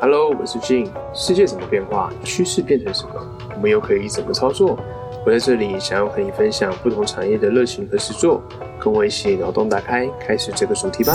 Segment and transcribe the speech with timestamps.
[0.00, 0.88] Hello，我是 Jin。
[1.14, 2.12] 世界怎么变化？
[2.24, 3.14] 趋势变成什么？
[3.54, 4.76] 我们又可以怎么操作？
[5.24, 8.42] 我在这里想要和你分享不同产业的热情和实作，
[8.78, 11.14] 跟我一起脑洞大开，开始这个主题吧。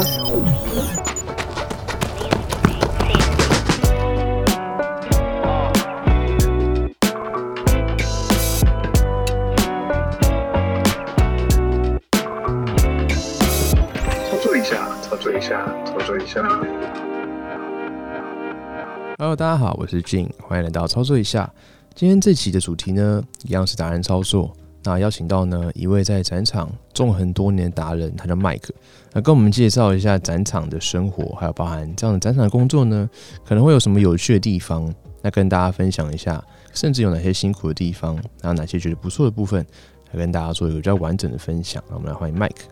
[19.29, 21.47] Hello，大家好，我是 Jin，欢迎来到操作一下。
[21.93, 24.51] 今天这期的主题呢，一样是达人操作。
[24.83, 28.71] 那邀请到呢一位在展场纵横多年的达人，他叫 Mike，
[29.13, 33.07] 那跟我们介绍一下展场的生活，还有包含这样的展场的工作呢，
[33.45, 39.63] 可能会有什么有趣的地方，那跟大家分享一下，甚至有哪些辛苦的地方，还有哪些觉得不错的部分，
[40.11, 41.83] 来跟大家做一个比较完整的分享。
[41.87, 42.63] 那我们来欢迎 Mike。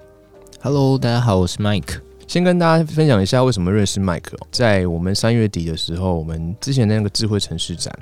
[0.59, 2.06] Hello，大家好，我是 Mike。
[2.27, 7.97] 先跟大家分享一下为什么认识麦克、在我们三月底的时候，我们之前那个智慧城市展，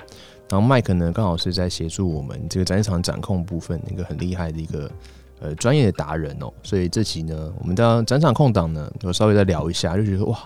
[0.50, 4.90] 然后麦克呢刚好是在协助我们这个展场掌控部分一个很厉害的一个
[5.38, 6.52] 呃专业的达人哦。
[6.64, 10.36] 所以这期呢，我们的展场空档呢，我稍微再聊一下，就觉得哇，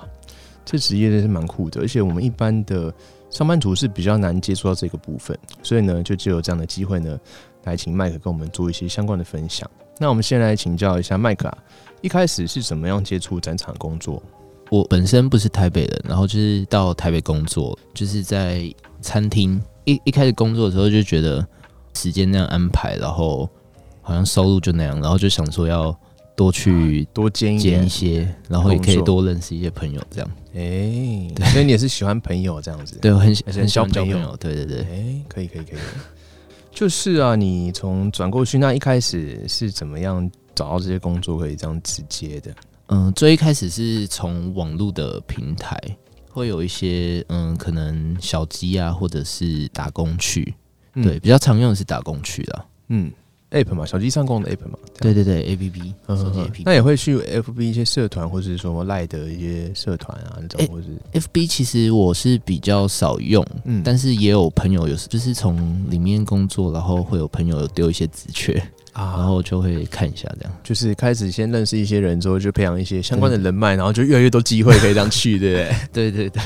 [0.62, 2.92] 这职业真是蛮酷的，而且我们一般的
[3.31, 7.19] 上班族是比较难接触到这个部分，所以呢，就只有这样的机会呢，
[7.65, 9.69] 来请麦克跟我们做一些相关的分享。
[10.01, 11.59] 那我们先来请教一下麦克啊。
[12.01, 14.23] 一开始是怎么样接触展场工作？
[14.70, 19.61] 我本身不是台北人，然后就是到台北工作，就是在餐厅。
[19.84, 21.47] 一一开始工作的时候就觉得
[21.95, 23.47] 时间那样安排，然后
[24.01, 25.95] 好像收入就那样，然后就想说要
[26.34, 30.31] 多去多兼兼一些，然后也可以多认识一些朋友，这样。
[30.55, 32.97] 哎，所以你也是喜欢朋友这样子？
[33.03, 34.34] 对，我很很很喜欢交朋友。
[34.37, 35.81] 对对对，哎，可以可以可以。
[36.73, 42.55] 就是啊，你从转过去那一开始是怎么样找到这些工作可以这样直接的？
[42.87, 45.79] 嗯，最一开始是从网络的平台，
[46.31, 50.55] 会有一些嗯，可能小鸡啊，或者是打工去，
[50.95, 52.65] 嗯、对，比较常用的是打工去的。
[52.89, 53.12] 嗯
[53.51, 56.62] ，app 嘛，小鸡上工的 app 嘛，对对对，A P P，嗯手机 A P P。
[56.65, 60.87] 那也会去 F B 一些社团，或者是说赖的一些社团啊那种，或是。
[61.12, 63.83] F B 其实我是比较少用，嗯。
[63.84, 68.53] 但是也有朋友有就是从里面工作，然后会有朋友丢一些职缺，
[68.93, 69.16] 啊。
[69.16, 70.53] 然后就会看一下这样。
[70.62, 75.56] 就是开始先认识一些人之后，就培养一些相关的人脉，然后就越来越多机会可以这样去，对不
[75.93, 76.11] 对？
[76.11, 76.43] 对对对，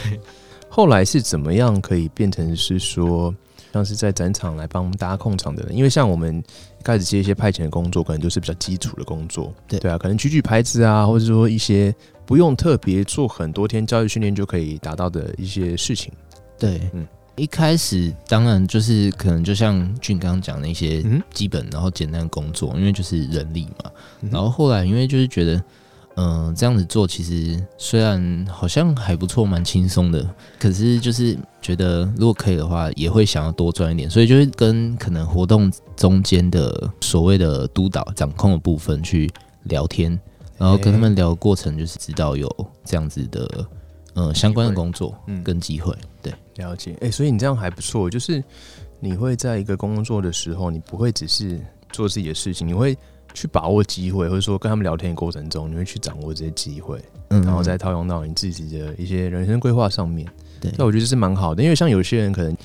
[0.69, 3.35] 后来是怎么样可以变成是说，
[3.75, 5.77] 像是在展场来帮大家控场的人？
[5.77, 6.41] 因为像我们
[6.85, 11.93] 开始接一些派遣的工作，可能都是比较基础的工作，对对啊，可能举举牌子啊，或者说一些
[12.25, 16.13] 不用特别做很多天教育训练就可以达到的一些事情。
[16.57, 17.09] 对，嗯嗯。
[17.37, 23.91] 一开始当然就是可能就像俊刚刚讲的一些嗯基本，然后简单的工作，因为就是人力嘛。
[24.31, 25.61] 然后后来因为就是觉得，
[26.17, 39.31] 嗯、这样子做其实虽然好像还不错，蛮轻松的，可是就是觉得如果可以的话，也会想要多赚一点，所以就会跟可能活动中间的所谓的督导、掌控的部分去
[39.65, 40.19] 聊天，
[40.57, 42.49] 然后跟他们聊的过程，就是知道有
[42.85, 43.67] 这样子的，
[44.15, 45.93] 呃，相关的工作嗯跟机会，
[46.23, 46.33] 对。
[46.57, 48.41] 了解，哎、所以你这样还不错，就是
[49.01, 51.61] 你会在一个工作的时候，你不会只是
[51.91, 52.97] 做自己的事情，你会
[53.35, 60.27] 去把握机会，或者说跟他们聊天的过程中，你会去掌握这些机会，嗯然后再套用到你自己的一些人生规划上面。
[60.61, 62.57] 对那我觉得这是蛮好的，因为像有些人可能，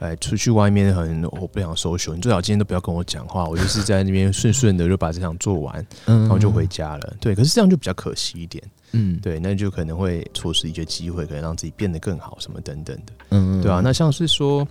[0.00, 7.16] 哎，出去外面很我不想 social，你最好今天都不要跟我讲话，我就是在那边顺顺的就把这场做完，嗯然后就回家了。
[7.20, 8.64] 对，可是这样就比较可惜一点。
[8.94, 13.12] 嗯对，那就可能会错失一些机会，可能让自己变得更好，什么等等的。
[13.30, 14.66] 嗯对啊，那像是说，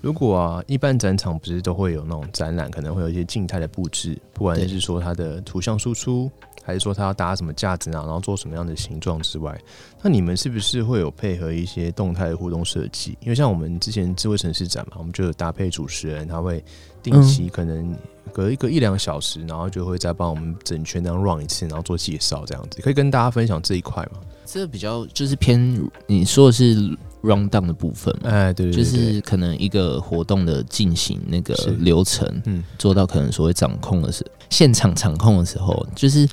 [0.00, 6.30] 如果啊，一般展场不是都会有那种展览，可能会有一些静态的布置，不管是说它的图像输出，
[6.64, 9.58] 还是说它要搭什么架子啊，然后做什么样的形状之外，
[10.02, 13.16] 那你们是不是会有配合一些动态的互动设计？
[13.20, 16.62] 因为像我们之前智慧城市展嘛，我们就有搭配主持人，他会
[17.02, 17.94] 定期可能
[18.32, 24.20] 隔一个一两小时，然后就会再帮我们整圈这样 run 一次，然后做介绍这样子，可以跟大家分享这一块吗？
[24.44, 26.74] 这比较就是偏你说的是
[27.22, 32.64] round down 的部分嘛，哎，对对就是可能一个活动的进行那个流程，嗯。
[32.78, 36.24] 做到可能所谓掌控的是现场掌控的时候，就是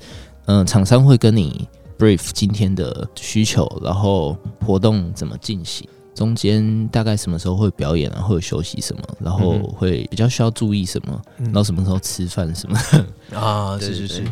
[0.46, 4.34] 嗯、呃厂商会跟你 brief 今天的需求，然后
[4.64, 5.86] 活动怎么进行。
[6.16, 12.78] 中间大概什么时候会表演啊，会有休息什么，然后会比较需要注意什么，嗯然后什么时候吃饭什么。
[13.38, 14.24] 啊，是是是，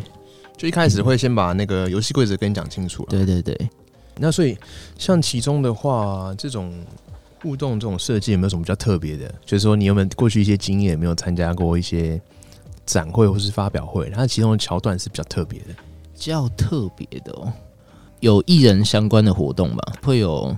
[0.57, 3.09] 就一开始会先把那个游戏规则跟你讲清楚了。
[3.09, 3.69] 对对对，
[4.17, 4.57] 那所以
[4.97, 6.73] 像其中的话，这种
[7.41, 9.31] 互动这种设计有没有什么比较特别的？
[9.45, 12.19] 就是说你有没有过去一些经验，有没有参加过一些
[12.85, 14.09] 展会或是发表会？
[14.09, 15.67] 它其中的桥段是比较特别的。
[16.15, 17.51] 较特别的哦，
[18.21, 20.55] 有艺人相关的活动吧，会有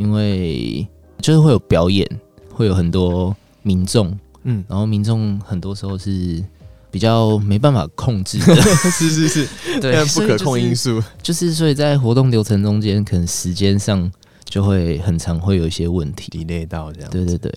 [0.00, 0.86] 因为
[1.20, 2.08] 就是会有表演，
[2.54, 6.42] 会有很多民众，嗯，然后民众很多时候是
[6.90, 8.56] 比较没办法控制的，
[8.90, 9.48] 是是是，
[9.78, 14.10] 对，不可控因素，素，就是所以在活动流程中间，可能时间上
[14.46, 17.10] 就会很常会有一些问题，delay 到这样。
[17.10, 17.52] 对对对，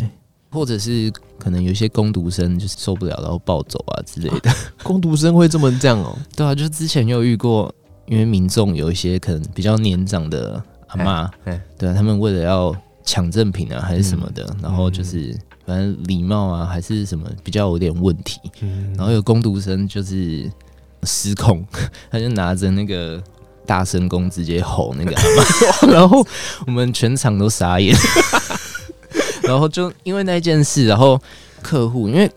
[0.51, 1.09] 或者是
[1.39, 4.53] 可能有一些工读生就是受不了，然后暴走啊之类的，
[4.83, 7.73] 工读生会这么这样哦、对啊，就是之前有遇过，
[8.05, 10.61] 因为民众有一些可能比较年长的
[10.93, 11.61] 阿嬷，哎哎。
[11.77, 18.93] 对啊，他们为了要抢赠品啊还是什么的，嗯然后就是反正礼貌啊还是什么比较有点问题，嗯。
[18.97, 20.49] 然后有工读生就是
[21.03, 21.65] 失控，
[22.09, 23.21] 他就拿着那个
[23.65, 25.23] 大声公直接吼那个阿
[25.87, 26.25] 妈， 然后
[26.65, 27.95] 我们全场都傻眼，
[29.43, 31.19] 然后就因为那件事，然后
[31.61, 32.31] 客户因为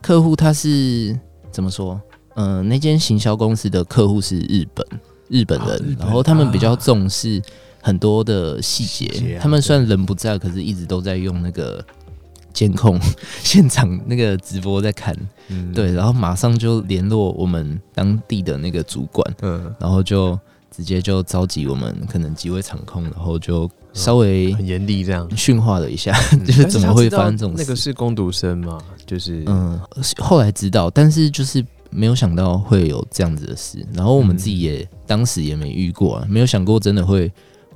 [0.00, 1.18] 客户他是
[1.52, 2.00] 怎么说？
[2.36, 4.86] 嗯、那间行销公司的客户是日本
[5.28, 6.76] 日本人，啊本然后他们比较啊。
[6.76, 7.42] 重视
[7.80, 11.84] 很多的细节，啊他们虽然人不在，可是一直都在用那个
[12.52, 12.98] 监控
[13.42, 15.16] 现场那个直播在看，
[15.48, 20.38] 嗯对，然后马上就联络我们当地的那个主管，嗯，然后就
[20.70, 25.28] 直接就召集我们可能几位场控，然后就稍微很严厉这样。
[25.36, 27.62] 训话了一下，嗯 就是怎么会发生这种事？
[27.62, 28.78] 那个是攻读生嘛？
[29.06, 29.80] 就是嗯，
[30.18, 37.30] 后来知道，但是就是没有想到会有这样子的事，然后我们自己也、当时也没遇过啊，没有想过真的会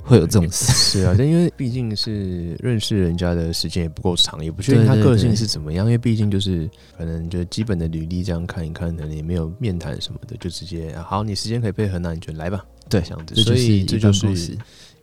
[0.05, 0.73] 会有这种事。
[1.01, 5.87] 是啊，但因为毕竟是认识人家的时间也不够长，也不确定他个性是怎么样。
[5.87, 12.65] 因为毕竟就是可能就基本的履历这样看一看，可能也没有面谈什么的，就直接、啊好，你时间可以配合，那你就来吧。
[12.89, 14.57] 对这样子，所以这就是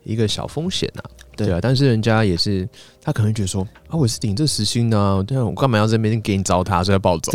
[0.04, 1.02] 一个小风险啊。
[1.34, 2.68] 对对啊，但是人家也是，
[3.02, 7.32] 他可能觉得说啊，我是顶这时薪的、啊，对啊，我干嘛要在那边给你糟蹋，所以要暴走？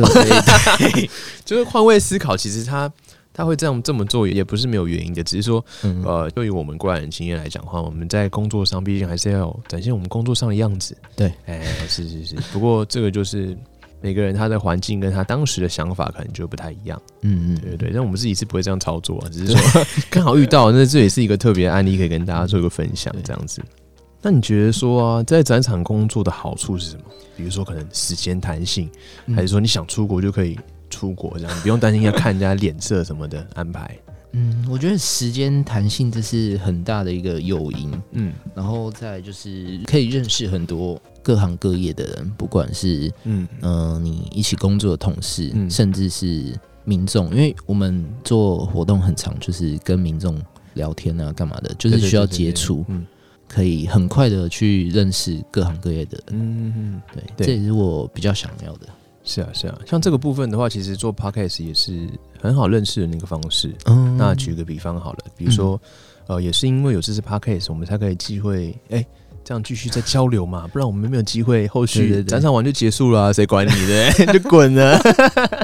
[1.43, 2.91] 就是换位思考，其实他
[3.37, 10.97] 他会这样这么做，也不是没有原因的，只是说嗯，呃，对于我们过来人经验来讲的话，我们在工作上毕竟还是要展现我们工作上的样子。
[11.15, 12.35] 对，哎，是是是。
[12.51, 13.55] 不过这个就是
[14.01, 16.99] 每个人他的环境跟他当时的想法可能就不太一样。
[17.21, 23.61] 嗯嗯，对对对，但我们自己是不会这样操作啊，只是说 刚好遇到，那这也是一个特别案例，可以跟大家做一个分享这样子。
[24.19, 27.03] 那你觉得说啊，在展场工作的好处是什么？
[27.37, 28.89] 比如说可能时间弹性，
[29.27, 30.57] 嗯还是说你想出国就可以
[30.89, 33.97] 出国，这样你不用担心要看人家脸色什么的安排。
[34.33, 38.33] 嗯，我觉得时间弹性这是很大的一个诱因，嗯。
[38.53, 43.47] 然后再就是可以认识很多各行各业的人，不管是嗯。
[43.61, 45.69] 嗯、呃你一起工作的同事，嗯。
[45.69, 46.53] 甚至是
[46.83, 50.39] 民众，因为我们做活动很长，就是跟民众
[50.73, 53.05] 聊天啊，干嘛的，就是需要接触，嗯。
[53.47, 56.37] 可以很快的去认识各行各业的人。
[56.37, 58.87] 嗯嗯，对，对这也是我比较想要的。
[59.27, 59.77] 是啊是啊。
[59.85, 62.07] 像这个部分的话，其实做 podcast 也是
[62.41, 63.71] 很好认识的那个方式。
[63.85, 65.79] 嗯那举个比方好了，比如说，
[66.25, 69.05] 呃，也是因为有这次 podcast，我们才可以机会，哎、
[69.43, 74.97] 这样继续再交流嘛，不然我们没有机会，后续展场完就结束了啊、谁管你的， 就滚了。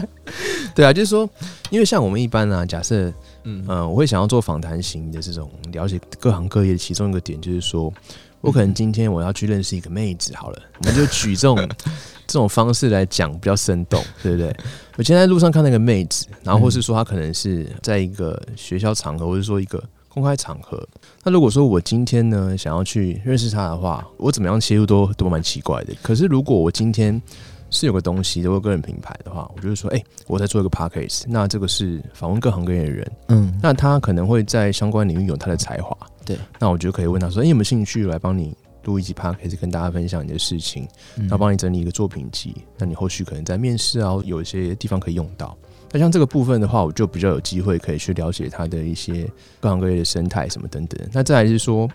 [0.75, 1.29] 对啊，就是说，
[1.69, 3.07] 因为像我们一般啊，假设，
[3.43, 7.93] 嗯嗯、我会想要做访谈型的这种了解各行各业，其中一个点就是说，
[8.41, 11.57] 我可能今天我要去认识一个妹子，好了，我们就举这种
[12.33, 14.47] 这种方式来讲，比较生动， 对不对？
[14.97, 20.83] 我今天在路上看到一个妹子，然后或是说她可能是在一个学校场合，或者说一个公开场合。
[21.23, 25.93] 那如果说我今天呢想要去认识她的话，我怎么样切入都都蛮奇怪的。
[26.01, 27.21] 可是如果我今天
[27.69, 40.87] 是有个东西，有个个人品牌的话，我就是说，哎、我在做一个 podcast，那这个是访问各行各业的人，嗯，那他可能会在相关领域有他的才华，对，那我就可以问他说，哎、有没有兴趣来帮你录一集 podcast，跟大家分享你的事情？
[41.17, 45.57] 嗯然后帮你整理一个作品集，那你后续可能在面试啊，有一些地方可以用到。
[45.91, 50.99] 那像这个部分的话，我就比较有机会可以去了解它的一些各行各业的生态什么等等。
[51.13, 51.87] 那再来是说，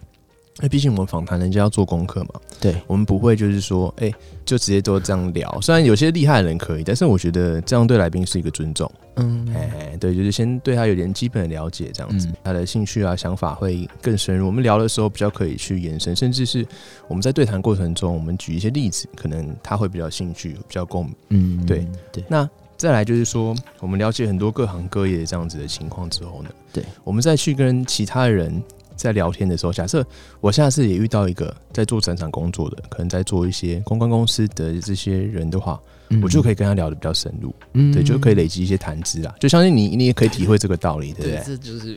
[0.60, 4.12] 那毕竟我们访谈人家要做功课嘛，对，我们不会就是说，哎、
[4.44, 5.60] 就直接都这样聊。
[5.60, 8.90] 虽然有些厉害的人可以，但是我觉得这样对来宾是一个尊重。
[9.20, 14.46] 嗯哎、对，就是先对他有点基本的了解，这样子，嗯他的兴趣啊、想法会更深入。
[14.46, 16.66] 我们聊的时候比较可以去延伸，甚至是
[17.08, 21.14] 我们在对谈过程中，我们举一些例子，可能他会比较兴趣、比较共鸣。
[21.30, 28.62] 嗯对对，那再来就是说，我们了解很多各行各业这样子的情况之后呢，对，我们再去跟其他人
[28.98, 30.04] 在聊天的时候，假设
[30.40, 35.80] 我下次也遇到一个在做展场工作的，可能在做一些公关公司的这些人的话，
[36.22, 37.54] 我就可以，跟他聊的比较深入。
[37.74, 37.92] 嗯。
[37.92, 39.34] 对，就可以累积一些谈资啊。
[39.38, 41.96] 就相信你，你也可以体会这个道理，对不对， 这就是。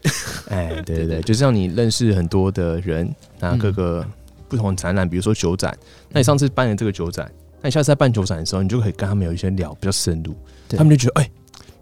[0.50, 4.06] 哎，对对 对，就是让你认识很多的人，那嗯各个
[4.48, 5.76] 不同的展览，比如说酒展，
[6.10, 7.32] 那你上次办了这个酒展，
[7.62, 10.36] 那你下次在办酒展的时候，你就可以跟他们有一些聊比较深入，
[10.70, 11.32] 他们就觉得哎、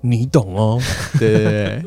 [0.02, 0.82] 你懂哦，
[1.20, 1.84] 对 对对。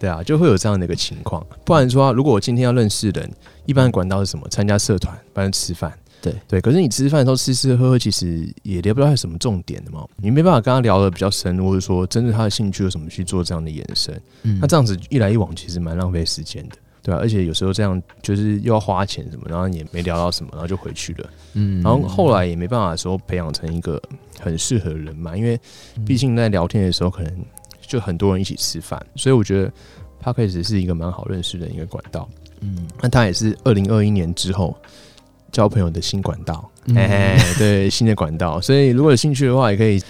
[0.00, 1.46] 对啊，就会有这样的一个情况。
[1.64, 3.30] 不然说，如果我今天要认识人，
[3.66, 4.48] 一般的管道是什么？
[4.48, 5.92] 参加社团，不然吃饭。
[6.22, 14.20] 对对，可是你吃饭的时候吃吃喝喝，其实也聊不到有什么重点的嘛，你没办法跟他聊的比较深，或者说针对他的兴趣有什么去做这样的延伸。
[14.42, 21.30] 嗯那这样子一来一往，其实蛮浪费时间的，对啊，而且有时候这样就是又要花钱什么，然后也没聊到什么，然后就回去了。
[21.54, 23.98] 嗯然后后来也没办法说培养成一个
[24.38, 25.58] 很适合的人嘛，因为
[26.06, 27.32] 毕竟在聊天的时候，可能
[27.90, 29.72] 就很多人一起吃饭，所以我觉得
[30.22, 32.28] k a g e 是一个蛮好认识的一个管道。
[32.60, 34.76] 嗯那它也是二零二一年之后
[35.50, 38.60] 交朋友的新管道，嗯嘿嘿，对，新的管道。
[38.60, 40.00] 所以如果有兴趣的话，也可以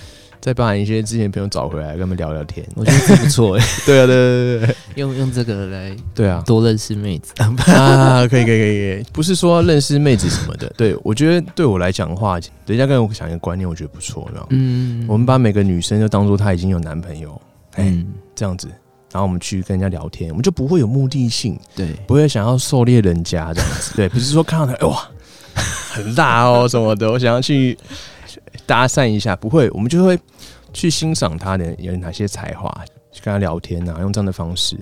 [0.40, 2.66] 再把一些之前的朋友找回来，跟他们聊聊天。
[2.74, 7.32] 我觉得这不错哎， 对啊，对对对对用用这个来对啊，多认识妹子。
[7.40, 10.70] 啊，可以可以可以可以，不是说认识妹子什么的。
[10.76, 14.46] 对我觉得对我来讲的话，人家跟我讲一个观念，我觉得不错，有没有？
[14.50, 17.40] 嗯我们把每个女生就当做她已经有男朋友，
[17.72, 18.68] 哎、嗯这样子，
[19.12, 23.94] 然后我们去跟人家聊天，我们就不会有目的性，对不会想要狩猎人家这样子。
[23.96, 25.08] 对，不是说看到他，哎哇，
[25.92, 27.76] 很大哦什么的，我想要去
[28.66, 30.18] 搭讪一下，不会，我们就会
[30.72, 32.72] 去欣赏他的有哪些才华，
[33.12, 34.76] 去跟他聊天啊，用这样的方式。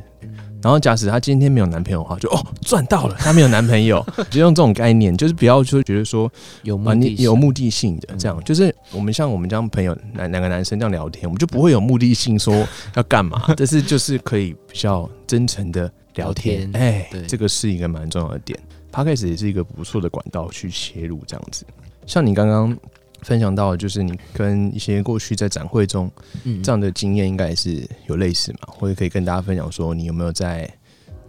[0.62, 7.16] 然后，假使她今天没有男朋友的话，就哦赚到了，她没有男朋友， 就用这种概念，就是不要说觉得说啊，有目的性。
[7.16, 8.42] 你有目的性的，这样。
[8.44, 18.58] 就是我们像我们这样朋友两两个男生这样聊天，我们就不会有目的性说要干嘛， 但是就是可以比较真诚的聊天，哎对，这个是一个蛮重要的点。
[18.90, 21.64] p c a s 也是一个不错的管道去切入这样子。
[22.06, 22.76] 像你刚刚
[23.22, 26.10] 分享到，就是你跟一些过去在展会中
[26.44, 30.68] 嗯这样的经验，应该也是有类似嘛，或者可以跟大家分享说，你有没有在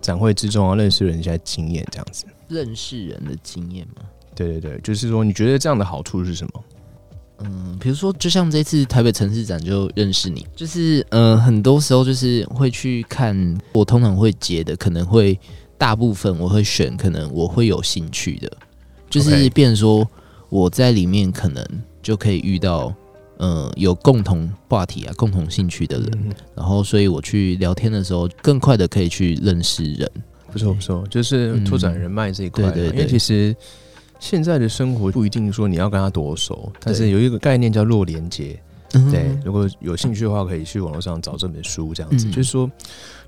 [0.01, 2.25] 展会之中啊认识人一些经验这样子。
[2.47, 4.03] 认识人的经验嘛。
[4.35, 6.63] 对对对，就是说你觉得这样的好处是什么？
[7.41, 15.39] 嗯，比如说，就像这次台北城市展就认识你，就是呃，很多时候就是会去看，我通常会接的，可能会
[15.77, 18.51] 大部分我会选，可能我会有兴趣的，
[19.09, 20.05] 就是变成说
[20.49, 21.65] 我在里面可能
[22.01, 22.93] 就可以遇到，
[23.37, 30.11] 嗯，有共同话题啊、共同兴趣的人，嗯，然后所以我去聊天的时候，更快的可以去认识人。
[30.51, 32.97] 不错不错，就是拓展人脉这一块啊、对对对。
[32.97, 33.55] 因为其实
[34.19, 38.59] 现在的生活不一定说你要跟他多熟，但是有一个概念叫弱连接。
[39.11, 42.31] 对，如果有兴趣的话，可以去网络上找这本书，这样子、嗯。
[42.31, 42.67] 就是说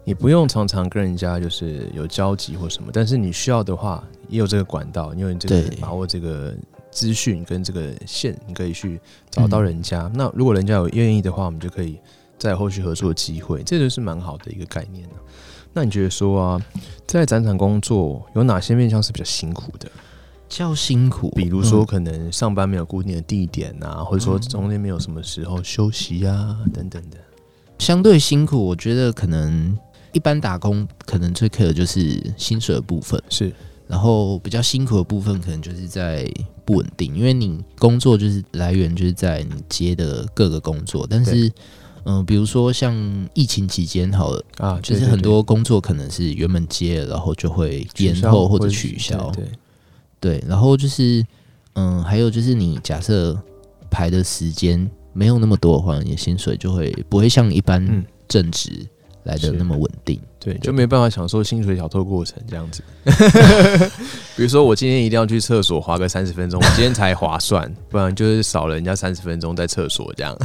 [0.03, 6.55] 你不用常常跟人家就是有交集或什么，但是你需要的话，也有这个管道，因为这个把握这个
[6.91, 10.03] 资讯跟这个线，你可以去找到人家。
[10.03, 11.97] 嗯那如果人家有愿意的话，我们就可以
[12.37, 15.15] 再后续合作的机会，这就是蛮好的一个概念呢、
[15.73, 16.61] 那你觉得说啊，
[17.07, 19.89] 在展场工作有哪些面向是比较辛苦的？
[20.49, 27.17] 较辛苦，比如说，嗯可能上班没有固定的地点啊，或者说中间没有什么时候休息啊，等等的。
[27.79, 29.77] 相对辛苦，我觉得可能
[30.11, 33.53] 一般打工可能最 care 的就是薪水的部分，是，
[33.87, 36.29] 然后比较辛苦的部分可能就是在
[36.71, 41.47] 不稳定，因为你工作就是来源就是在你接的各个工作，但是
[42.05, 42.95] 嗯、呃比如说像
[43.33, 50.39] 疫情期间好了，啊，就是很多工作可能是原本接了，然后就会延后或者是取消，对，对。
[50.39, 51.25] 对，然后就是，
[51.73, 53.37] 嗯，还有就是你假设
[53.89, 58.05] 排的时间没有那么多的话，你的薪水就会不会像一般嗯。
[58.27, 58.87] 正职
[59.23, 60.19] 来的那么稳定。
[60.39, 62.81] 对，就没办法享受薪水小偷过程这样子。
[64.35, 70.35] 比如说，我今天一定要去厕所花个三十分钟，我今天才划算，不然就是少了人家三十分钟在厕所这样。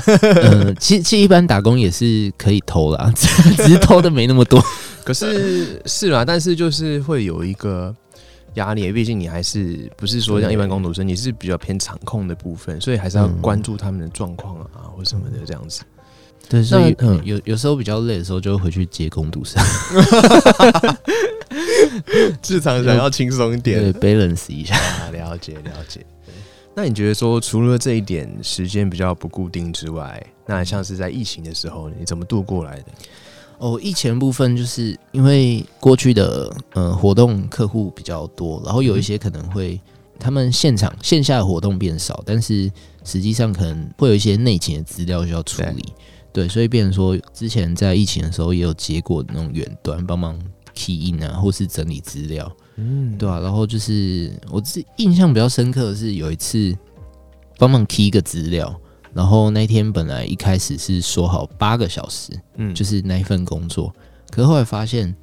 [0.43, 4.63] 嗯， 其实其实一般打工也是可以偷啦， 只是偷的没那么多。
[5.03, 7.95] 可是是啦，但是就是会有一个
[8.57, 15.81] 压力，毕竟你还是不是说像一般工读生，你是比较偏场控的部分，所以还是要嗯关注他们的状况啊，或什么的这样子。
[16.49, 19.63] 对，所以嗯有有时候比较累的时候，就会回去接工读生，
[22.47, 24.77] 日常想要轻松一点对，balance 一下。
[24.77, 26.05] 啊，了解了解。
[26.75, 32.85] 那你觉得说，除了这一点时间比较不固定之外，那像是在疫情的时候，你怎么度过来的？
[33.59, 39.81] 哦，疫情部分就是因为过去的呃活动客户比较多，然后有一些可能会
[40.19, 42.71] 他们现场线下的活动变少，但是
[43.05, 45.83] 实际上可能会有一些内勤的资料需要处理，
[46.37, 50.39] 对，所以变成说之前在疫情的时候也有接过那种远端帮忙
[50.75, 56.77] key in 啊，或是整理资料，嗯，对啊，然后就是我自印象比较深刻的是有一次
[57.57, 58.79] 帮忙 key 一个资料。
[59.15, 63.91] 然后那天本来一开始是说好八个小时，嗯，就是那一份工作。
[64.31, 65.17] 可是后来发现，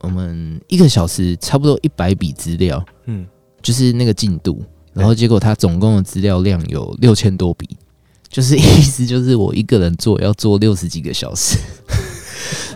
[0.00, 3.24] 我们一个小时差不多一百笔资料，嗯，
[3.62, 4.60] 就是那个进度。
[4.92, 7.78] 然后结果他总共的资料量有六千多笔，
[8.32, 11.56] 就是意思就是我一个人做要做六十几个小时。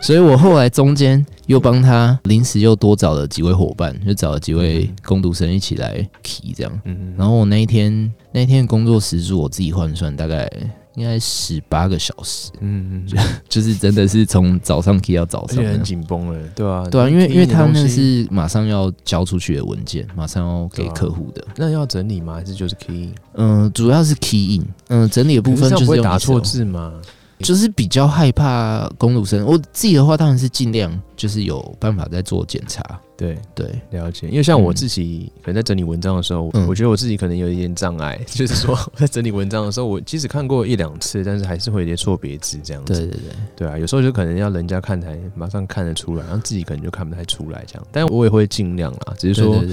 [0.01, 6.81] 所以我后来中间又帮他临时又多找了几位伙伴，就找了几位工读生一起来 key 这样。
[6.85, 10.49] 嗯，然后我那一天那一天的工作时数我自己换算大概
[10.97, 13.17] 应该十八个小时，嗯嗯，
[13.49, 21.45] 就是真的是从早上 key 到早上很紧绷了，对啊，对啊，因为因为他们们是马上要交出去的文件，马上要给客户的。
[21.57, 22.35] 那要整理吗？
[22.35, 23.13] 还是就是 key？
[23.35, 26.93] 嗯、主要是 key in，嗯、整理的部分就是用打错字吗？
[27.41, 29.45] 就是比较害怕公路生。
[29.45, 32.83] 我自己的话，当然是尽量就是有办法在做检查。
[33.17, 34.29] 对，对，了解。
[34.29, 42.93] 因为像我嗯自己可能在整理文章的时候，嗯我觉得我自己可能有一点障碍， 就是说我在整理文章的时候，我即使看过一两次，但是还是会有一些错别字这样子。
[42.93, 47.87] 对对对，对啊，有时候就可能要人家看才马上看得出来，然后自己可能就看不太出来这样。
[47.91, 49.65] 但我也会尽量啦，只是说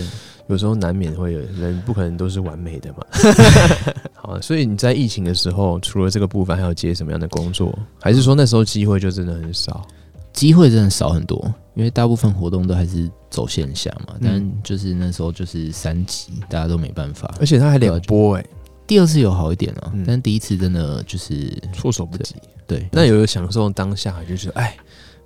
[0.47, 3.05] 有时候难免会有人不可能都是完美的嘛。
[4.15, 7.77] 好，所以你在疫情的时候，除了这个部分，还有接什么样的工作？
[7.99, 9.85] 还是说那时候机会就真的很少？
[10.33, 11.41] 机会真的少很多，
[11.75, 14.15] 因为大部分活动都还是走线下嘛。
[14.19, 17.33] 嗯但就是那时候就是三级，大家都没办法。
[17.39, 18.45] 而且他还两波哎、
[18.85, 22.35] 第二次有好一点啊，嗯但第一次真的就是措手不及。
[22.65, 24.75] 对，那有享受当下，就是哎，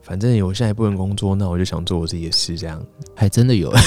[0.01, 2.83] 反正我现在不能工作，那我就想做我自己的事，这样。
[3.15, 3.71] 还真的有，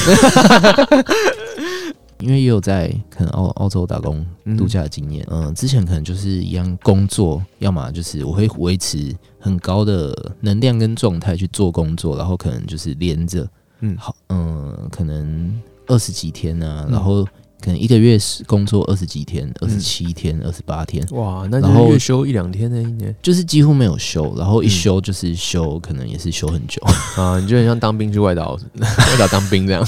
[2.20, 5.26] 因为也有在可能澳澳洲打工嗯度假的经验。
[5.30, 13.48] 嗯、之前可能就是一样工作，要么就是我会维持很高的能量跟状态去做工作，然后可能就是连着，
[13.80, 17.26] 嗯好，嗯、可能二十几天呢、嗯然后
[17.62, 21.06] 可能一个月是工作二十几天，二十七天，二十八天。
[21.10, 26.80] 哇，那然后休一两天呢，一年就是几乎没有休，然后一嗯休就是休，可能也是休很久。
[27.22, 29.86] 啊，你就很像当兵去外岛， 外岛当兵这样，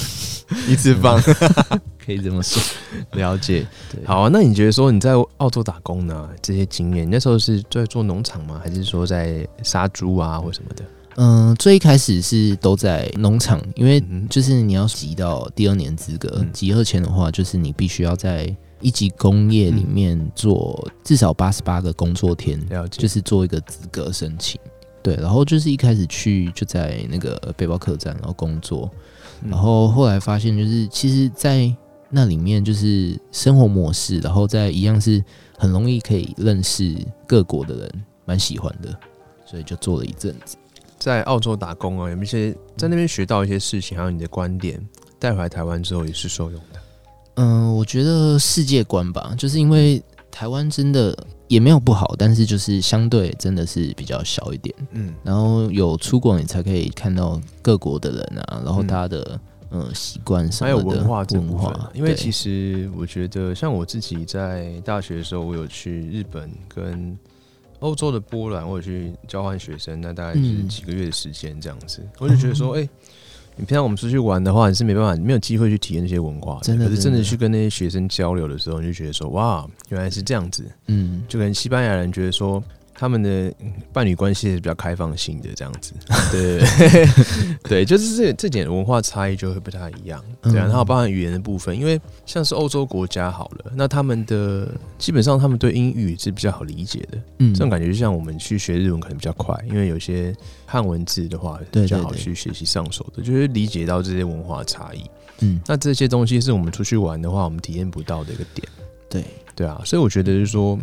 [0.69, 1.21] 一次放。
[2.05, 2.61] 可以这么说。
[3.17, 3.65] 了解，
[4.05, 4.29] 好啊。
[4.31, 8.59] 那你觉得说你在澳洲打工呢，这些经验，你那时候是在做农场吗？
[8.63, 10.83] 还是说在杀猪啊或什么的？
[11.15, 24.59] 嗯，最一开始是都在农场，因为嗯就是你要集到第二年资格嗯，集二前的话，就是你必须要在一级工业里面做至少八十八个工作天，了解，就是做一个资格申请。
[25.03, 28.99] 对，然后就是一开始去就在那个背包客栈，然后工作，嗯
[29.47, 31.73] 然后后来发现就是其实，在
[32.09, 35.23] 那里面就是生活模式，然后在一样是
[35.57, 36.95] 很容易可以认识
[37.27, 38.95] 各国的人，蛮喜欢的，
[39.45, 40.55] 所以就做了一阵子。
[40.99, 44.79] 在澳洲打工啊，有没有一些在那边学到一些事情，还有你的观点
[45.19, 46.79] 带回来台湾之后也是受用的？
[47.35, 51.17] 嗯，我觉得世界观吧，就是因为台湾真的
[51.53, 54.75] 也没有不好，但是就是相对真的是比较小一点。
[54.91, 59.39] 嗯，然后有出国，你才可以看到各国的人啊，然后嗯大家的
[59.69, 67.15] 嗯习惯什还么的有文化这部分啊文化，因为其实我觉得，像我自己在大学的时候，我有去日本跟
[67.79, 72.01] 欧洲的波兰，我有去交换学生，那大概就是嗯几个月的时间这样子。
[72.17, 72.89] 我就觉得说， 哎、
[73.55, 80.65] 你平常我们出去玩的话，你是没办法，没有机会去体验那些文化真的可是真的去跟那些学生交流的时候，你就觉得说，哇，原来是这样子。
[80.87, 82.63] 嗯，就可能西班牙人觉得说。
[83.03, 85.93] 他们的嗯伴侣关系是比较开放性的这样子，
[86.31, 86.63] 对
[87.67, 97.53] 对，就是这这点文化差异就会不太一样，对啊，嗯然后包含语言的部分，因为像是欧洲国家好了，那他们的基本上他们对英语是比较好理解的，嗯。
[97.53, 100.33] 这种感觉就像我们去学日文可能比较快，因为有些
[100.65, 105.03] 汉文字的话比较好去学习上手的，就是理解到这些文化差异。
[105.41, 108.65] 嗯，那这些东西是我们出去玩的话，我们体验不到的一个点。
[109.09, 110.79] 对，对啊，所以我觉得就是说，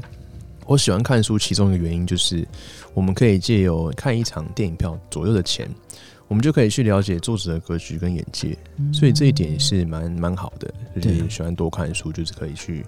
[0.71, 2.47] 我喜欢看书，其中一个原因就是
[2.95, 5.69] 我们可以借由看一场电影票左右的钱，
[6.29, 8.57] 我们就可以去了解作者的格局跟眼界，
[8.93, 10.73] 所以这一点是蛮蛮好的。
[11.01, 12.87] 就是喜欢多看书，就是可以去。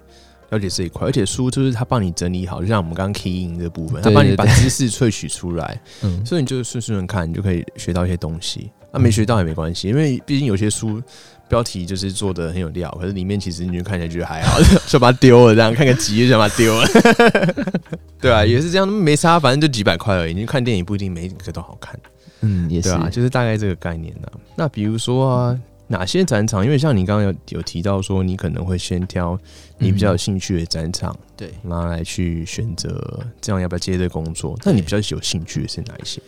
[0.49, 8.71] 了解这一块，而且书就是他帮你整理好，就像我们刚刚 key in 这部分，他帮你把知识萃取出来，嗯，所以你就顺顺看，你就可以学到一些东西。
[8.91, 11.01] 那、没学到也没关系，因为毕竟有些书
[11.49, 16.87] 标题就是做的很有料，可是里面其实你就看起来觉得还好， 就把它丢了，这样看个集就想把它丢了。
[18.19, 20.33] 对啊，也是这样，没差，反正就几百块而已。
[20.33, 21.99] 你看电影不一定每一个都好看，
[22.41, 26.65] 嗯，也是对啊，就是大概这个概念呢、那比如说啊，哪些展场？
[26.65, 29.37] 因为像你刚刚有有提到说，你可能会先挑
[29.77, 31.51] 你比较有兴趣的展场，对。
[31.63, 34.57] 然后来去选择这样要不要接这个工作。
[34.63, 36.21] 那你比较有兴趣的是哪一些？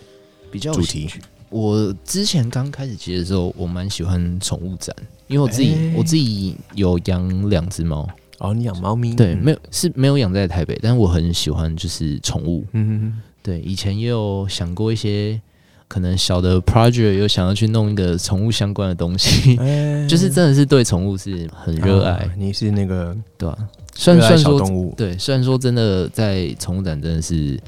[0.52, 1.10] 比较主题
[1.50, 4.96] 我之前刚开始接的时候，我蛮喜欢宠物展，
[5.28, 8.08] 因为我自己、欸我自己有养两只猫，
[8.40, 9.16] 哦，你养猫咪？
[9.16, 12.66] 对，嗯没有是没有养在台北，但是我很喜欢就是宠物。
[12.74, 15.40] 嗯对，以前也有想过一些
[15.88, 20.06] 可能小的 project，有想要去弄一个宠物相关的东西，哎。
[20.10, 23.58] 就是真的是对宠物是很热爱，啊你是那个对吧、
[23.96, 27.60] 虽然虽然说对，虽然说真的在宠物展真的是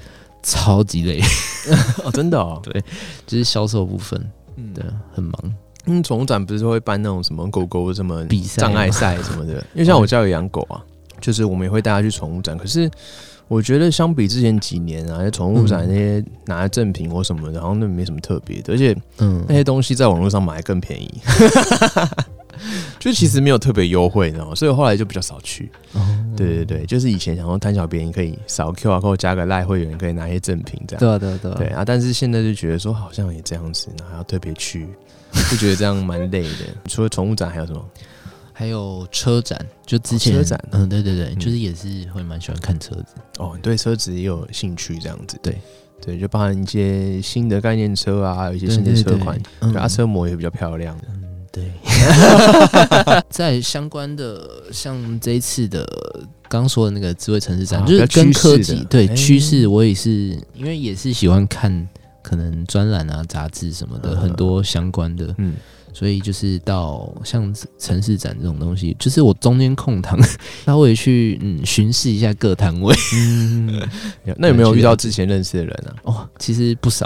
[0.44, 1.22] 超级累，
[2.04, 2.82] 哦，真的哦， 对
[3.26, 4.20] 就是销售部分，
[4.56, 5.34] 嗯对，很忙。
[5.86, 9.54] 嗯，宠物展不是会办那种什么狗狗什么比赛障碍赛什么的？
[9.74, 10.84] 因为像我家有养狗啊，
[11.22, 12.58] 就是我们也会带它去宠物展。
[12.58, 12.90] 可是
[13.48, 21.22] 我觉得相比之前几年啊，在宠物展那些拿赠品或什么的，好像都没什么特别的，而且嗯那些东西在网络上买更便宜，
[23.00, 24.56] 就其实没有特别优惠，你知道吗？
[24.56, 25.72] 所以我后来就比较少去。
[25.94, 26.00] 哦
[26.36, 31.00] 对对对，就是以前想说贪小便宜，可以扫 QR code 加个赖会员，可以拿一些赠品这样。
[31.00, 34.88] 对啊对啊对啊对啊，但是现在就觉得说好像也这样子，然后还要特别去，
[35.50, 36.50] 就觉得这样蛮累的。
[36.88, 37.84] 除了宠物展还有什么？
[38.54, 43.16] 还有车展，就之前、哦车展嗯，对对对，嗯就是也是会蛮喜欢看车子。
[43.40, 45.38] 哦，你对车子也有兴趣这样子？
[45.42, 45.58] 对
[46.00, 49.40] 对，就包含一些新的概念车啊，还有一些新的车款，
[49.76, 50.96] 啊，车模也比较漂亮。
[51.08, 51.72] 嗯，对，
[53.30, 55.86] 在相关的像这一次的
[56.50, 61.88] 刚刚说的那个智慧城市展，啊就是跟科技对哎趋势，我也是因为也是喜欢看
[62.22, 65.56] 可能专栏啊、杂志什么的，嗯很多相关的，嗯，
[65.94, 70.18] 所以就是到像城市展这种东西，就是我中间空档
[70.66, 72.96] 稍微去嗯巡视一下各摊位。
[73.14, 73.82] 嗯，
[74.38, 75.96] 那有没有遇到之前认识的人啊？
[76.04, 77.06] 哦，其实不少。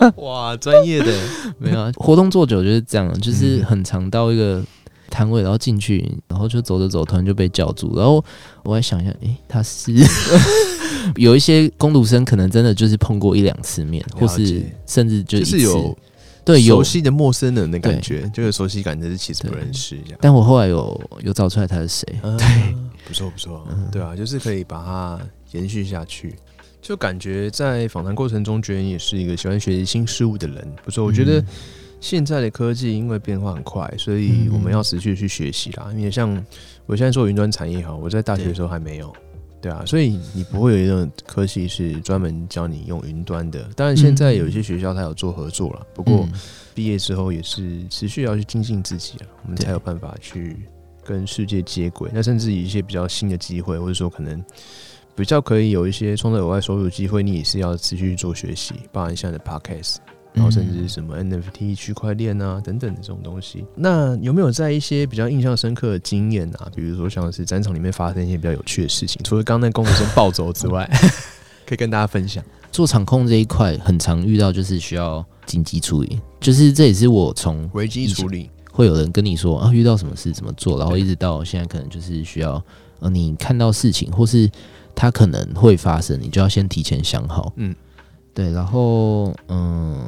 [0.16, 1.12] 哇，专业的，
[1.58, 3.64] 没有啊， 活动做久就是这样，就是嗯。
[3.64, 4.62] 很常到一个
[5.10, 8.24] 摊位，然后进去，然后就走着走，突然就被叫住，然后
[8.64, 9.92] 我还想一下，诶，他是
[11.16, 15.96] 有一些工读生可能真的就是碰过一两次面，或是甚至就就是有
[16.44, 16.76] 对有。
[16.76, 20.18] 熟，悉的陌生人的感觉，就有熟悉感，但是其实不认识这样。
[20.20, 22.06] 但我后来有有找出来他是谁，
[22.38, 22.74] 对，
[23.06, 25.20] 不错不错，对啊，就是可以把它
[25.52, 26.34] 延续下去。
[26.80, 30.72] 就感觉在访谈过程中，觉得你也是一个喜欢学习新事物的人。
[30.84, 31.46] 不错，我觉得嗯
[32.00, 35.90] 现在的科技因为变化很快，所以我们要持续去学习啦。
[35.94, 36.30] 因为像
[36.86, 39.12] 我现在做云端产业哈，我在大学的时候还没有，
[39.60, 43.68] 对啊，所以你不会有一种科系是专门教你用云端的。
[43.76, 46.40] 当然，现在有一些学校它有做合作了，不过嗯
[46.74, 50.56] 毕业之后也是持续要去精进自己啊，我们才有办法去
[51.04, 52.10] 跟世界接轨。
[52.14, 54.42] 那甚至一些比较新的机会，或者说可能
[55.14, 59.96] 比较可以有一些创造额外收入的机会，你也是要持续做学习，包含现在的 podcast，
[60.32, 63.64] 然后甚至是什么 NFT、区块链啊等等的这种东西。
[63.74, 70.88] 那有没有在一些比较印象深刻的经验啊，比如说像是战场里面发生一些比较有趣的事情，除了刚刚那工读生暴走之外，
[71.66, 72.42] 可以跟大家分享？
[72.72, 82.62] 做场控这一块很常遇到，就是需要紧急处理，就是这也是我从危机处理，会有人跟你说啊，遇到什么事怎么做，然后一直到现在可能就是需要
[83.00, 84.48] 呃，你看到事情或是
[85.00, 87.74] 它可能会发生，你就要先提前想好，嗯，
[88.34, 89.98] 对，然后嗯，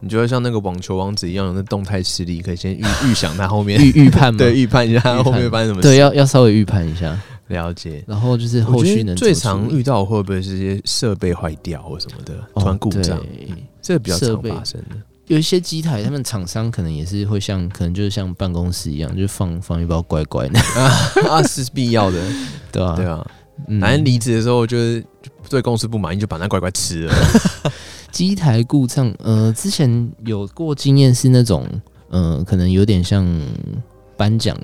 [0.00, 3.80] 你就会像那个网球王子一样，有那动态视力，可以先预 预想他后面。
[3.80, 5.86] 预预判嘛，对预判一下判后面会发生什么事。
[5.86, 8.02] 对，要要稍微预判一下，了解。
[8.08, 13.24] 然后就是后续能最常遇到会不会是一些设备坏掉或什么的，哦突然故障？
[13.80, 14.96] 这个比较常发生的。
[15.28, 20.58] 有一些机台，他们厂商可能也是会像，可能就是像办公室一样，就放放一包乖乖的，
[21.30, 22.20] 啊，是必要的，
[22.72, 23.24] 对吧、对啊。
[23.68, 23.80] 嗯。
[23.80, 25.04] 反正离职的时候，就是
[25.48, 27.14] 对公司不满意，就把那乖乖吃了。
[28.12, 31.64] 机台故障，呃，之前有过经验是那种，
[32.08, 33.24] 呃，可能有点像
[34.16, 34.56] 颁奖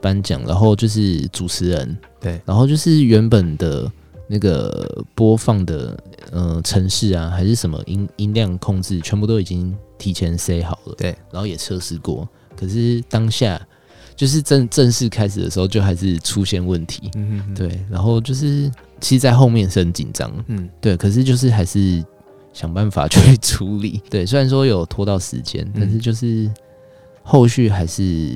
[0.00, 3.90] 颁奖，然后就是主持人，对，然后就是原本的
[4.26, 5.96] 那个播放的
[6.32, 13.60] 呃城市啊，还是什么音音量控制，全部都已经提前塞好了，对，然后也测试过，可是当下
[14.20, 22.04] 就是正正式开始的时候，就还是出现问题，嗯哼，对，然后就是其实，在后面是很紧张，嗯，对，可是就是还是
[22.52, 23.98] 想办法去 处理。
[24.10, 26.50] 对，虽然说有拖到时间，嗯但是就是
[27.22, 28.30] 后续还是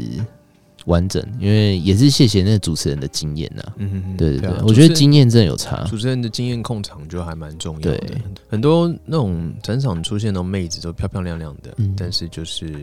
[0.86, 3.62] 完整，因为也是谢谢那个主持人的经验呐。
[3.76, 5.84] 嗯哼哼，对对对，啊我觉得经验真的有差。
[5.84, 8.16] 主持人的经验控场就还蛮重要的对。
[8.48, 12.74] 很多那种展场出现那种妹子都漂漂亮亮的，嗯但是就是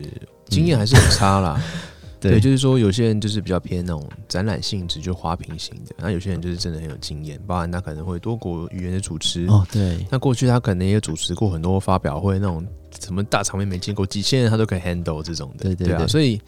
[0.46, 1.60] 经验还是有差啦。
[2.30, 9.46] 对，就是说有些人就是比较偏那种展览性质，就花瓶型的；那有些人就是真的很有经验，包含他可能会多国语言的主持。
[9.46, 12.66] 哦，对，那过去他可能也主持过很多发表会，那种
[13.00, 15.68] 什么大场面没见过，几千人他都可以 handle 这种的。
[15.70, 16.40] 啊，对对对所以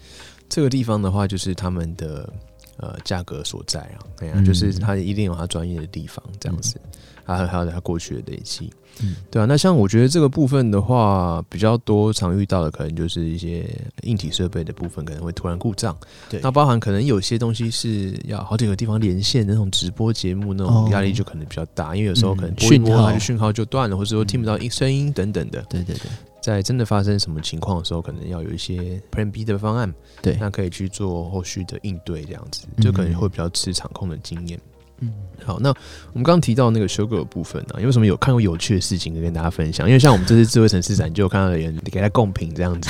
[0.47, 2.31] 这个地方的话，就是他们的
[2.77, 4.45] 呃价格所在啊，对啊，嗯。
[4.45, 6.79] 就是他一定有他专业的地方这样子，
[7.23, 8.71] 还有还有他过去的累积。
[9.01, 9.15] 嗯。
[9.29, 13.69] 对啊，那像我觉得这个部分的话，比较多常遇到的，可能就是一些
[14.03, 15.97] 硬体设备的部分可能会突然故障。
[16.29, 16.39] 对。
[16.41, 20.89] 那包含可能有些东西是要好几个地方连线的那种直播节目，那种哦。
[20.91, 23.11] 压力就可能比较大，因为有时候可能讯号。
[23.11, 25.61] 就讯号就断了，或者说听不到音声音等等的。
[25.69, 26.09] 对对对
[26.45, 34.59] 在真的发生什么情况的时候，可能要有一些 Plan B 的方案，对，那可以去做后续的应对，这样子嗯就可能会比较吃场控的经验。
[34.99, 35.11] 嗯，
[35.43, 39.87] 好，那我们刚刚提到那个修 girl 的部分呢、有什么有看过有趣的事情可以跟大家分享？
[39.87, 42.89] 因为像我们这次智慧城市展，就有看到有人给他贡品这样子。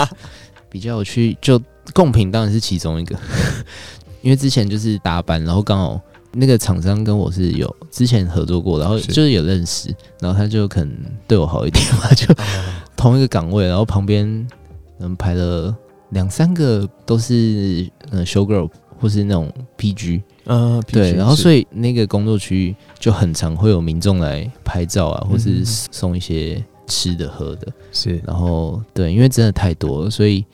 [0.70, 1.60] 比较有趣，就
[1.94, 3.16] 贡品当然是其中一个，
[4.20, 6.00] 因为之前就是打板，然后刚好
[6.38, 10.94] 那个厂商跟我是有之前合作过，然后就是有认识，然后他就可能
[11.26, 12.26] 对我好一点嘛，就
[12.96, 14.46] 同一个岗位，然后旁边
[15.00, 15.74] 嗯排了
[16.10, 18.70] 两三个都是呃 show girl
[19.00, 25.64] 或是那种 PG，呃，对，然后所以以那个工作区域就很常会有民众来拍照啊，或是嗯。
[25.64, 28.20] 送一些吃的喝的，是。
[28.26, 30.44] 然后对，因为真的太多了，所以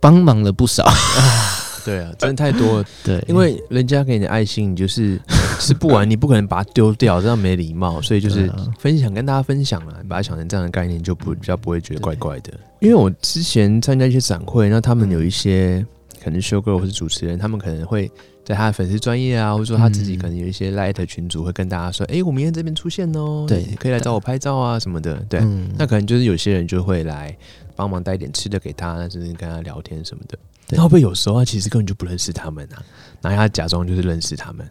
[0.00, 0.86] 帮忙了不少。
[1.86, 2.84] 对啊，真的太多了。
[3.04, 5.18] 对，因为人家给你的爱心，你就是
[5.60, 8.02] 吃不完，你不可能把它丢掉，这样没礼貌。
[8.02, 12.52] 所以就是分享，跟大家分享啊，把它想成这样的概念，就不比较不会觉得怪怪的。
[12.80, 15.86] 因为我之前参加一些展会，那他们有一些
[16.22, 18.10] 可能 show girl 或是主持人，他们可能会
[18.44, 25.14] 在他的粉丝专业啊，或者说他自己嗯可能有一些 light 群组会跟大家说，哎、我明天这边出现哦，对可以来找我拍照啊什么的。
[25.28, 27.34] 对，嗯那可能就是有些人就会来
[27.74, 30.38] 帮忙带一点吃的给他，那就是跟他聊天什么的。
[30.68, 32.82] 对那会不会有时候他其实根本就不认识他们啊？
[33.22, 34.68] 然后他假装就是认识他们？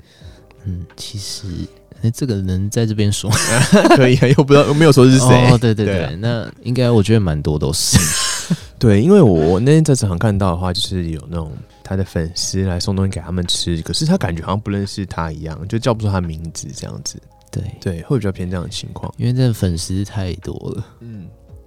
[0.66, 1.48] 嗯，其实
[2.02, 3.30] 哎，这个人在这边说
[3.96, 5.50] 可以啊，又不知道没有说是谁。
[5.52, 7.98] 哦，对对对，那应该我觉得蛮多都是。
[8.78, 11.52] 对，因为我我那天在场看到的话，就是有那种
[11.84, 17.18] 他的粉丝来送东西给他们吃，可是他感觉好像不认识他一样，就叫不出他名字这样子。
[17.50, 19.12] 对，对，会比较偏这样的情况。
[19.18, 20.86] 因为这粉丝太多了。
[21.00, 21.26] 嗯，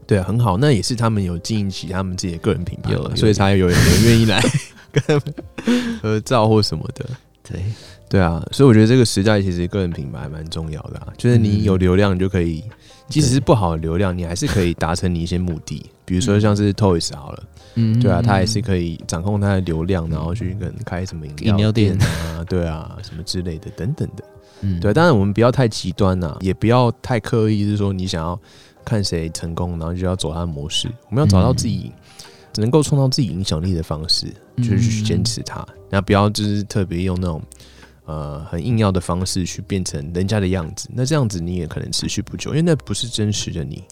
[0.09, 4.41] 对啊，很好，那也是他们有经营起他们自己的个人品牌嘛，有有所以才有人愿意来
[4.91, 7.05] 跟他们合照或什么的。
[7.43, 7.63] 对，
[8.09, 12.65] 对啊，所以我觉得这个时代其实个人品牌还蛮重要的啊，就是你有流量，你就可以，
[13.09, 15.85] 即使是不好的流量，你还是可以达成你一些目的。
[16.07, 17.43] 比如说像是 Toys 好了，
[17.75, 24.25] 嗯对啊，他也是可以掌控他的流量，然后去跟开什么饮料店啊，对啊，什么之类的等等的。
[24.61, 28.39] 嗯对，当然我们不要太极端呐、也不要太刻意，是说你想要
[28.89, 30.89] 看谁成功，然后就要走他的模式。
[31.11, 31.93] 我们要找到自己
[32.57, 35.57] 能够创造自己影响力的方式，就是去坚持它，
[35.91, 37.43] 然后不要就是特别用那种
[38.07, 40.89] 呃很硬要的方式去变成人家的样子。
[40.93, 43.85] 那这样子你也可能持续不久，因为那不是真实的你。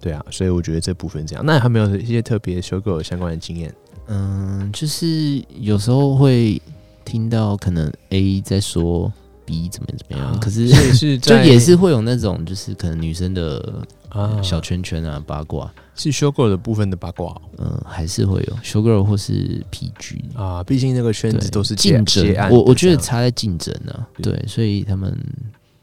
[0.00, 1.44] 对啊，所以我觉得这部分这样。
[1.46, 3.74] 那还没有一些特别修购相关的经验？
[4.08, 6.60] 嗯，就是有时候会
[7.04, 9.12] 听到可能 A 在说
[9.50, 14.40] B 怎么怎么样，可是是 就也是会有那种就是可能女生的啊。
[14.40, 17.42] 小圈圈啊八卦，是修购的部分的八卦哦。
[17.58, 20.36] 嗯，还是会有 show girl 或是 PG。
[20.36, 24.32] 啊，毕竟那个圈，子都是竞争，我我觉得差在竞争啊，对。
[24.32, 25.18] 对，所以他们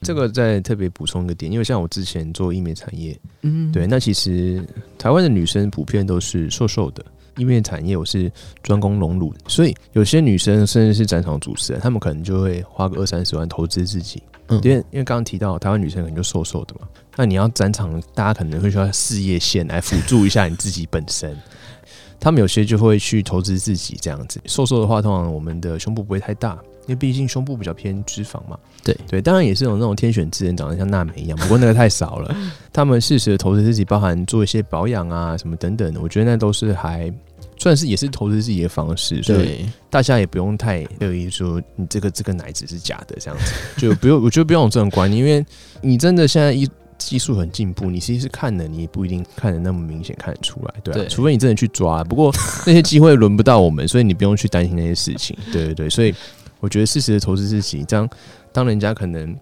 [0.02, 3.70] 这个再特别补充一个点，因为像我之前做医美产业，嗯。
[3.74, 4.64] 对，那其实
[4.98, 7.04] 台湾的女生普遍都是瘦瘦的。
[7.38, 8.32] 医美产业我是
[8.64, 21.38] 专攻隆乳，所以有些女生甚至是展场主持人，她们可能就会花个二三十万投资自己，嗯因为因为刚刚提到台湾女生可能就瘦瘦的嘛，那你要展场，大家可能会需要事业线来辅助一下你自己本身。
[22.20, 24.42] 他们有些就会去投资自己这样子。
[24.46, 28.58] 瘦瘦的话，通常我们的胸部不会太大，因为毕竟胸部比较偏脂肪嘛。
[28.84, 32.36] 对对，当然也是有那种天选之人长得像娜美一样，不过那个太少了。
[32.74, 37.12] 他们适时的投资自己，包含做一些保养啊什么等等的，我觉得那都是还
[37.58, 45.46] 算是也是投资自己的方式，所以，大家也不用太乐意说你这个这个奶子是假的这样子，就不用我觉得不用有这种观念，因为
[45.82, 52.04] 你真的现在一技术很进步，你其实是看的，你也不一定看的那么明显看得出来，对啊，对除非你真的去抓。
[52.04, 52.34] 不过
[52.66, 56.14] 那些机会轮不到我们，所以你不用去担心那些事情，对对对，所以
[56.68, 58.10] 我觉得适时的投资自己，这样
[58.52, 59.34] 当人家可能。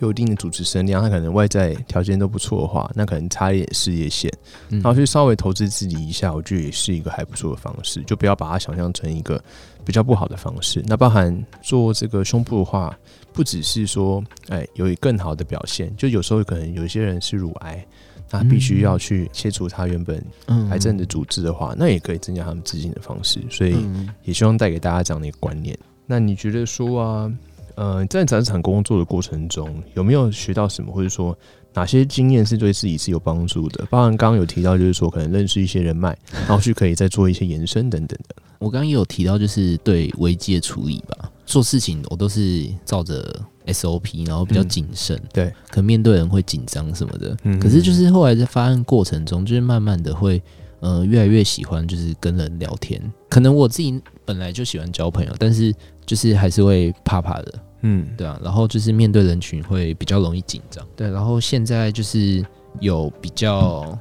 [0.00, 4.30] 有一定的组织声量，他可能外在条件都不错的话，那可能差一点事业线，
[4.70, 9.42] 嗯然后去稍微投资自己一下，我觉得也是一个还不错的方式，就不要把它想象成一个
[9.84, 10.82] 比较不好的方式。
[10.84, 12.94] 那包含做这个胸部的话，
[13.32, 17.86] 不只是说哎有更好的表现，就有时候可能有些人是乳癌，
[18.32, 23.40] 那必须要去切除他原本嗯癌症的组织的话，那也可以增加他们自信的方式。
[23.48, 25.78] 所以嗯也希望带给大家这样的一个观念。
[26.06, 27.32] 那你觉得说啊，
[27.76, 31.36] 呃，在展场工作的过程中，有没有学到什么，或者说
[31.72, 33.84] 哪些经验是对自己是有帮助的？
[33.90, 38.36] 包含刚刚有提到，就是说可能认识一些人脉， 然后去可以再做一些延伸等等的。
[38.58, 43.34] 我刚刚也有提到，就是对危机的处理吧，做事情我都是照着
[43.66, 47.36] SOP，然后比较嗯谨慎、对，可能面对人会紧张什么的。
[47.42, 50.40] 嗯可是就是后来在发案过程中，就是慢慢的会
[50.84, 53.00] 呃越来越喜欢就是跟人聊天。
[53.30, 58.38] 可能我自己本来就喜欢交朋友，但是就是还是会怕怕的，嗯，对啊。
[58.44, 61.10] 然后就是面对人群会比较容易紧张，对。
[61.10, 62.44] 然后现在就是
[62.80, 63.98] 有比较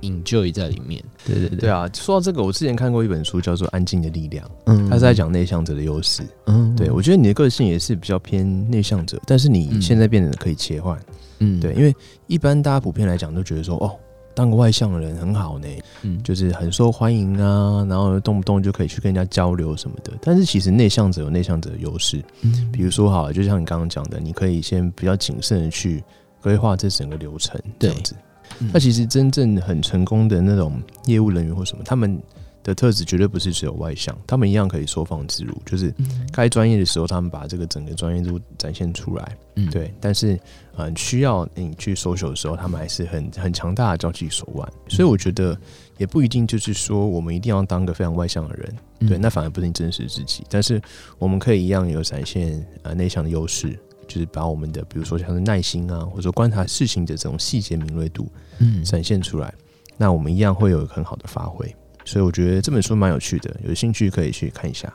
[0.00, 1.02] enjoy 在里面。
[1.26, 6.22] 对对对，对啊，说到这个，我之前看过一本书，叫做《安静的力量》，嗯它是在讲内向者的优势。
[6.46, 10.98] 嗯对我觉得你的个性也是比较偏内向者，但是你现在变得可以切换。
[11.40, 11.94] 嗯对，因为
[12.26, 13.94] 一般大家普遍来讲都觉得说，哦，
[14.34, 15.68] 当个外向的人很好呢，
[16.02, 20.12] 嗯就是很受欢迎啊，然后动不动就可以去跟人家交流什么的。
[20.22, 26.02] 但是其实内向者有内向者的优势，嗯比如说好了，就像你刚刚讲的，你可以先比较谨慎的去
[26.40, 28.14] 规划这整个流程，这样子。
[28.60, 32.20] 嗯那其实真正很成功的那种业务人员或什么，他们
[32.62, 39.36] 的特质绝对不是只有外向，他们一样可以收放自如，就是嗯该专业的时候，他们把这个整个专业度展现出来。
[39.56, 40.38] 嗯对，但是
[40.76, 44.66] 呃，需要你去搜索的时候，他们还是很很强大的交际手腕。
[44.88, 45.58] 所以我觉得
[45.98, 50.42] 也不一定就是说我们一定要当个非常外向的人，嗯对，那反而不是你真实自己。
[50.48, 50.80] 但是
[51.18, 58.26] 我们可以一样有展现呃内向的优势，就是把我们的比如说像是耐心啊，或者说观察事情的这种细节敏锐度
[58.58, 59.52] 嗯展现出来，
[59.98, 61.74] 那我们一样会有很好的发挥。
[62.04, 64.92] 所以我觉得这本书蛮有趣的，有兴趣可以去看一下。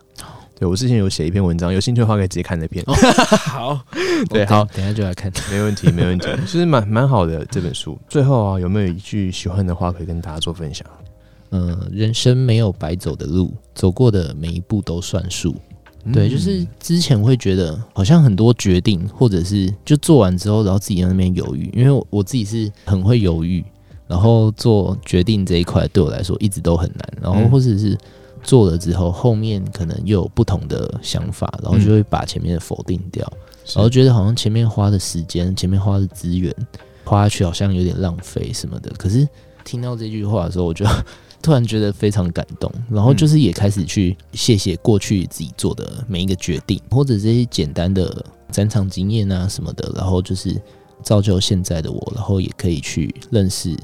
[0.60, 2.84] 对我之前有写一篇文章，有兴趣的话可以直接看那篇。
[3.46, 3.80] 好，
[4.30, 5.32] 对好等下就来看。
[5.52, 7.96] 没问题，没问题， 其实蛮蛮好的这本书。
[8.10, 10.86] 最后啊，有没有一句喜欢的话可以跟大家做分享？
[11.52, 15.56] 嗯，人生没有白走的路，走过的每一步都算数。
[16.12, 23.64] 对，就是之前会觉得好像很多决定，或者是就做完之后，然后自己在那边犹豫，因为我我自己是很会犹豫，
[24.08, 27.50] 然后做决定这一块对我来说一直都很难，然后嗯。
[27.50, 27.98] 或者是
[28.44, 33.26] 做了之后，后面可能又有不同的想法，然后就会把前面的否定掉，
[33.74, 36.54] 然后觉得好像前面花的时间、前面花的资源
[37.04, 38.90] 花下去好像有点浪费什么的。
[38.98, 39.28] 可是
[39.66, 40.86] 听到这句话的时候，我就
[41.42, 50.56] 突然觉得非常感动，然后就是也开始去谢谢过去自己做的每一个决定，或者这些简单的展场经验啊什么的，然后就是
[51.04, 53.76] 造就现在的我，然后也可以去认识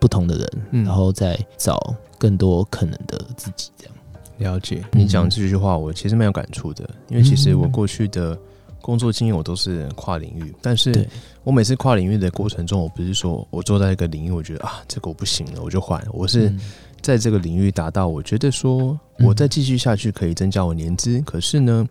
[0.00, 0.84] 不同的人，嗯。
[0.84, 3.94] 然后再找更多可能的自己，这样。
[4.38, 4.84] 了解。
[4.92, 8.38] 你讲这句话，我其实蛮有感触的，因为其实我过去的
[8.80, 11.08] 工作经验我都是跨领域，但是
[11.42, 16.60] 我每次跨领域的过程中，我不是说我做在一个领域，我觉得啊这个我不行了，我就换，我是嗯。
[17.00, 19.26] 在这个领域达到，我觉得说嗯。
[19.26, 21.88] 我再继续下去可以增加我年资，可是呢，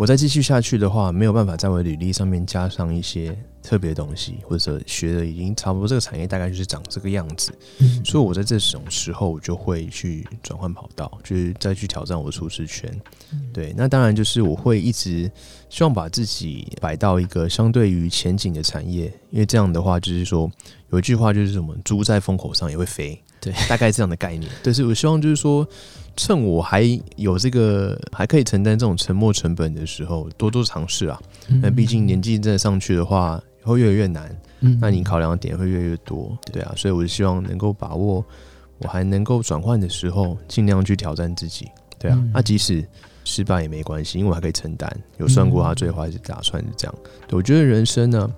[0.00, 12.90] 我再继续下去的话，没有办法在我的履历上面加上一些特别的东西，或者学的已经差不多，这个产业大概就是长这个样子，嗯所以我在这种时候，我就会去转换跑道，就是再去挑战我的舒适圈。
[13.52, 15.30] 对，那当然就是我会一直
[15.68, 20.50] 希望把自己摆到一个相对于前景的产业，因为这样的话，就是说
[20.92, 24.50] 有一句话就是什么“猪在风口上也会飞”，对，大概这样的概念。
[24.62, 25.68] 对，是我希望就是说，
[26.22, 26.82] 趁我还
[27.16, 31.18] 有这个还可以承担这种沉没成本的时候，多多尝试啊。
[31.62, 34.28] 那毕竟年纪真的上去的话，会越来越难。
[34.60, 38.22] 嗯那你考量的点会越来越多，对啊，所以我就希望能够把握
[38.80, 41.66] 我还能够转换的时候，尽量去挑战自己，
[41.98, 42.86] 对啊，嗯那、即使
[43.24, 46.94] 失败也没关系，因为我还可以承担，有算过他最坏是打算是这样。
[47.26, 48.30] 对我觉得人生呢，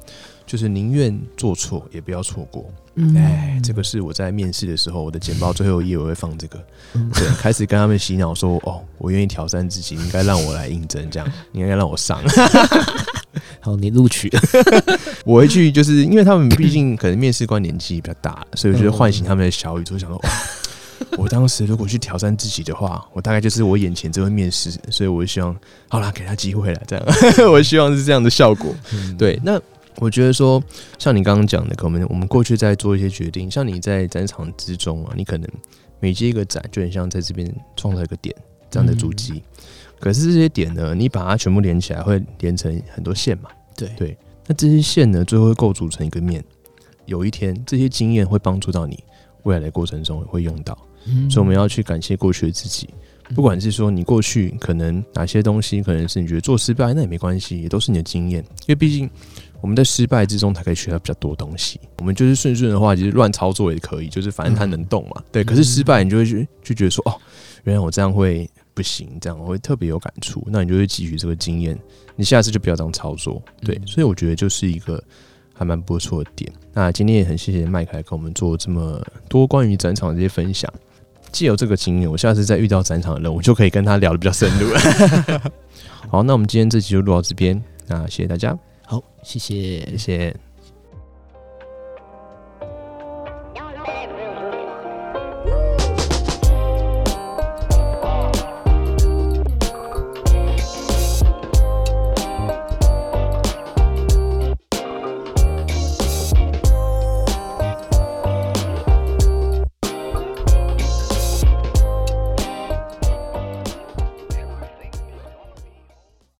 [0.46, 2.64] 就是宁愿做错，也不要错过。
[2.94, 3.16] 嗯。
[3.16, 6.58] 哎，这个是我在面试的时候，我的简报最后一页我会放这个，
[6.94, 7.10] 嗯。
[7.14, 12.20] 对，开始跟他们洗脑说，哦，我愿意挑战自己，应该让我来应征，这样，你 应该让我上。
[13.60, 14.28] 好，你录取。
[14.30, 14.40] 了，
[15.24, 20.30] 我会去，就是因为他们毕竟可能面试官年纪比较大，所以我就唤醒他们的小宇宙，想说，哇，
[21.16, 25.56] 我当时如果去挑战自己的话，我大概就是我眼前这位面试，所以我希望，
[25.88, 27.06] 好啦，给他机会了，这样，
[27.52, 28.74] 我希望是这样的效果。
[29.16, 29.60] 对，那
[29.96, 30.62] 我觉得说，
[30.98, 35.48] 像你刚刚讲的，可能我们过去在做一些决定，像你在展场之中啊，你可能
[36.00, 38.34] 每接一个展，就很像在这边创造一个点
[38.70, 39.42] 这样的足迹。
[40.00, 43.50] 可是这些点呢，你把它全部连起来，会连成很多线嘛？
[43.76, 46.42] 对对，那这些线呢，最后会构组成一个面。
[47.06, 49.02] 有一天，这些经验会帮助到你
[49.42, 50.76] 未来的过程中会用到，
[51.06, 52.88] 嗯所以我们要去感谢过去的自己。
[53.34, 58.42] 不管是说你过去可能哪些东西，可能是你觉得做失败，那也没关系，也都是你的经验。
[58.42, 59.08] 因为毕竟
[59.62, 61.80] 我们在失败之中才可以学到比较多东西。
[61.98, 65.22] 我们就是顺顺的话，其实乱操作也可以，就是反正它能动嘛。
[65.32, 67.14] 对，可是失败你就会去就觉得说，哦，
[67.64, 70.46] 原来我这样会不行，这样我会特别有感触。
[70.50, 71.78] 那你就会汲取这个经验，
[72.16, 73.40] 你下次就不要这样操作。
[73.62, 75.02] 对，所以我觉得就是一个
[75.54, 76.52] 还蛮不错的点。
[76.72, 80.68] 那今天也很谢谢麦克来跟我们做这么多关于展场的这些分享。
[81.30, 84.68] 既有这个经验，我下次再遇到展场的人，我就可以跟他聊的比较深入。
[86.10, 88.58] 好，那我们今天这集就录到这边，那谢谢大家，好，
[89.22, 89.96] 谢谢谢。
[89.96, 90.51] 谢。